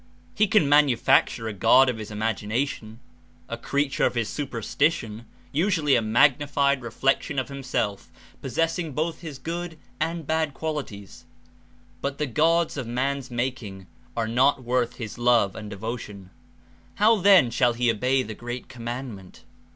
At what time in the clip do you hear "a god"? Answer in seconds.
1.47-1.87